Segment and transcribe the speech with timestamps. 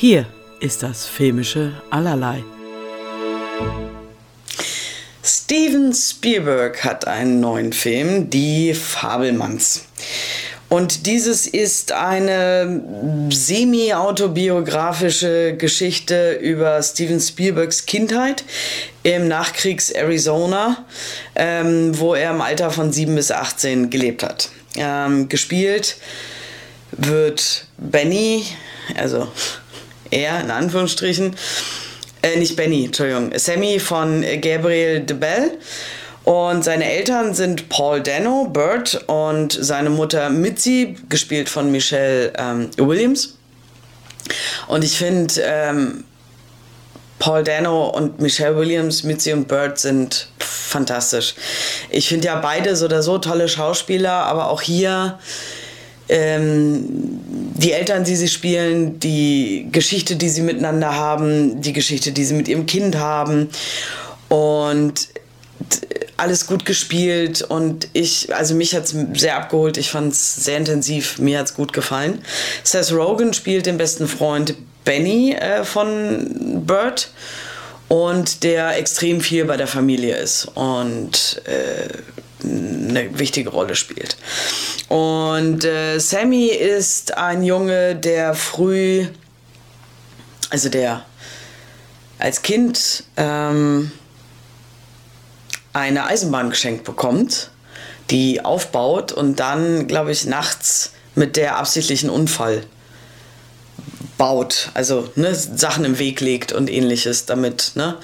[0.00, 0.24] Hier
[0.60, 2.42] ist das filmische Allerlei.
[5.22, 9.84] Steven Spielberg hat einen neuen Film, Die Fabelmanns.
[10.70, 12.82] Und dieses ist eine
[13.28, 18.42] semi-autobiografische Geschichte über Steven Spielbergs Kindheit
[19.02, 20.86] im Nachkriegs-Arizona,
[21.34, 24.48] ähm, wo er im Alter von 7 bis 18 gelebt hat.
[24.76, 25.96] Ähm, gespielt
[26.92, 28.46] wird Benny,
[28.96, 29.28] also
[30.10, 31.36] er in Anführungsstrichen,
[32.22, 35.58] äh, nicht Benny, Entschuldigung, Sammy von Gabriel DeBell.
[36.24, 42.70] Und seine Eltern sind Paul Dano, Bert, und seine Mutter Mitzi, gespielt von Michelle ähm,
[42.76, 43.36] Williams.
[44.68, 46.04] Und ich finde, ähm,
[47.18, 51.34] Paul Dano und Michelle Williams, Mitzi und Bert sind fantastisch.
[51.90, 55.18] Ich finde ja beide so oder so tolle Schauspieler, aber auch hier
[56.10, 56.82] ähm,
[57.54, 62.34] die Eltern, die sie spielen, die Geschichte, die sie miteinander haben, die Geschichte, die sie
[62.34, 63.48] mit ihrem Kind haben.
[64.28, 65.08] Und
[66.16, 67.42] alles gut gespielt.
[67.42, 71.46] Und ich, also mich hat es sehr abgeholt, ich fand es sehr intensiv, mir hat
[71.46, 72.22] es gut gefallen.
[72.64, 77.10] Seth Rogen spielt den besten Freund Benny äh, von Bert
[77.88, 80.46] und der extrem viel bei der Familie ist.
[80.54, 81.88] Und äh,
[82.42, 84.16] eine wichtige Rolle spielt.
[84.88, 89.06] Und äh, Sammy ist ein Junge, der früh,
[90.50, 91.04] also der
[92.18, 93.92] als Kind ähm,
[95.72, 97.50] eine Eisenbahn geschenkt bekommt,
[98.10, 102.64] die aufbaut und dann, glaube ich, nachts mit der absichtlichen Unfall
[104.18, 107.72] baut, also ne, Sachen im Weg legt und ähnliches damit.
[107.74, 107.96] Ne?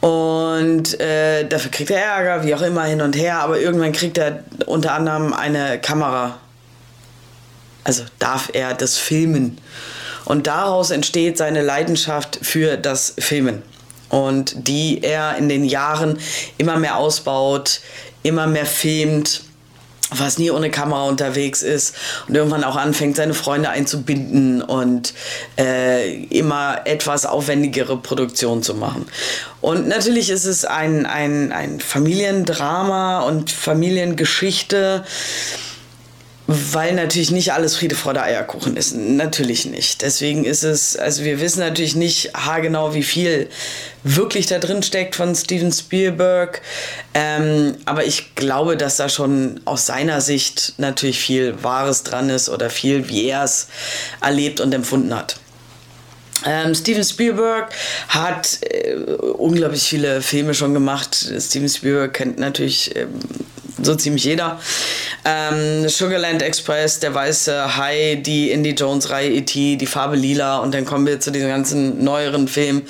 [0.00, 4.16] Und äh, dafür kriegt er Ärger, wie auch immer, hin und her, aber irgendwann kriegt
[4.16, 6.38] er unter anderem eine Kamera.
[7.84, 9.58] Also darf er das filmen.
[10.24, 13.62] Und daraus entsteht seine Leidenschaft für das Filmen
[14.10, 16.18] und die er in den Jahren
[16.58, 17.80] immer mehr ausbaut,
[18.22, 19.42] immer mehr filmt
[20.10, 21.94] was nie ohne Kamera unterwegs ist
[22.28, 25.14] und irgendwann auch anfängt, seine Freunde einzubinden und
[25.58, 29.06] äh, immer etwas aufwendigere Produktion zu machen.
[29.60, 35.04] Und natürlich ist es ein, ein, ein Familiendrama und Familiengeschichte
[36.52, 38.92] weil natürlich nicht alles Friede, Freude, Eierkuchen ist.
[38.96, 40.02] Natürlich nicht.
[40.02, 43.48] Deswegen ist es, also wir wissen natürlich nicht haargenau, wie viel
[44.02, 46.60] wirklich da drin steckt von Steven Spielberg.
[47.14, 52.48] Ähm, aber ich glaube, dass da schon aus seiner Sicht natürlich viel Wahres dran ist
[52.48, 53.68] oder viel, wie er es
[54.20, 55.36] erlebt und empfunden hat.
[56.44, 57.72] Ähm, Steven Spielberg
[58.08, 61.14] hat äh, unglaublich viele Filme schon gemacht.
[61.38, 63.08] Steven Spielberg kennt natürlich ähm,
[63.82, 64.60] so ziemlich jeder.
[65.24, 70.84] Ähm, Sugarland Express, der weiße Hai, die Indie Jones-Reihe E.T., die Farbe Lila und dann
[70.84, 72.82] kommen wir zu diesen ganzen neueren Filmen.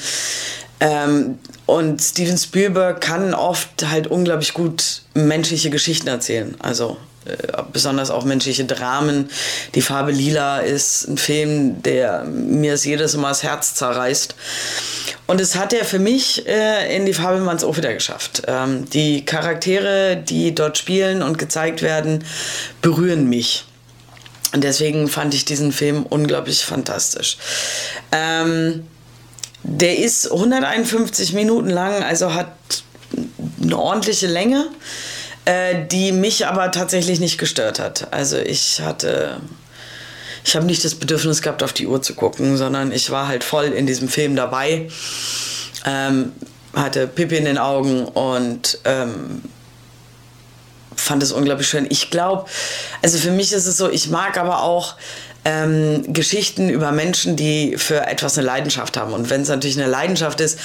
[0.80, 6.56] Ähm, und Steven Spielberg kann oft halt unglaublich gut menschliche Geschichten erzählen.
[6.58, 6.96] Also
[7.72, 9.30] besonders auch menschliche Dramen.
[9.74, 14.34] Die Farbe Lila ist ein Film, der mir jedes Mal das Herz zerreißt.
[15.26, 18.42] Und es hat er für mich äh, in die Fabelmanns auch wieder geschafft.
[18.46, 22.24] Ähm, die Charaktere, die dort spielen und gezeigt werden,
[22.82, 23.64] berühren mich.
[24.52, 27.36] Und deswegen fand ich diesen Film unglaublich fantastisch.
[28.10, 28.86] Ähm,
[29.62, 32.52] der ist 151 Minuten lang, also hat
[33.62, 34.66] eine ordentliche Länge
[35.50, 38.06] äh, die mich aber tatsächlich nicht gestört hat.
[38.12, 39.40] Also ich hatte,
[40.44, 43.42] ich habe nicht das Bedürfnis gehabt, auf die Uhr zu gucken, sondern ich war halt
[43.42, 44.88] voll in diesem Film dabei,
[45.84, 46.30] ähm,
[46.72, 49.42] hatte Pippi in den Augen und ähm,
[50.94, 51.88] fand es unglaublich schön.
[51.90, 52.48] Ich glaube,
[53.02, 54.94] also für mich ist es so, ich mag aber auch
[55.44, 59.12] ähm, Geschichten über Menschen, die für etwas eine Leidenschaft haben.
[59.12, 60.58] Und wenn es natürlich eine Leidenschaft ist,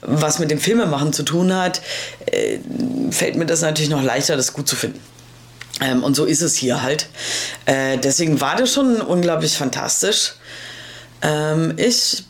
[0.00, 1.82] was mit dem Filmemachen zu tun hat,
[2.26, 2.58] äh,
[3.10, 5.00] fällt mir das natürlich noch leichter, das gut zu finden.
[5.80, 7.08] Ähm, und so ist es hier halt.
[7.66, 10.34] Äh, deswegen war das schon unglaublich fantastisch.
[11.22, 12.24] Ähm, ich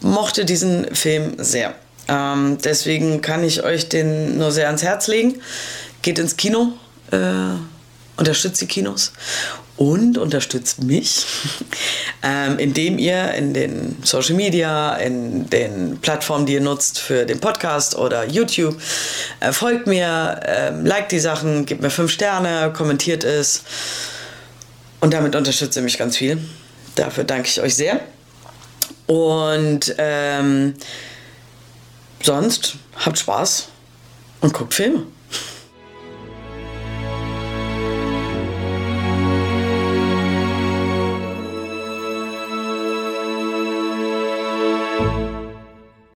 [0.00, 1.74] mochte diesen Film sehr.
[2.08, 5.40] Ähm, deswegen kann ich euch den nur sehr ans Herz legen.
[6.02, 6.72] Geht ins Kino,
[7.10, 7.16] äh,
[8.16, 9.12] unterstützt die Kinos
[9.76, 11.26] und unterstützt mich,
[12.22, 17.40] ähm, indem ihr in den Social Media, in den Plattformen, die ihr nutzt für den
[17.40, 18.80] Podcast oder YouTube,
[19.40, 23.62] äh, folgt mir, äh, liked die Sachen, gebt mir fünf Sterne, kommentiert es
[25.00, 26.38] und damit unterstützt ihr mich ganz viel.
[26.94, 28.00] Dafür danke ich euch sehr.
[29.06, 30.74] Und ähm,
[32.22, 33.68] sonst habt Spaß
[34.42, 35.06] und guckt Filme.